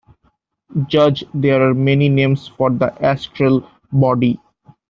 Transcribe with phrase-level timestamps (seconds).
[0.87, 4.39] Judge There are many names for the Astral Body.